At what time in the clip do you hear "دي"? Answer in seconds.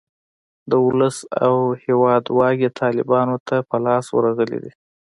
4.63-4.71